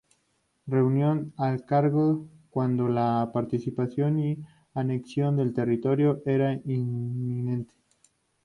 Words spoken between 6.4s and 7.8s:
inminente.